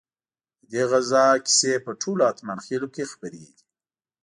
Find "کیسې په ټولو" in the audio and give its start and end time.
1.45-2.21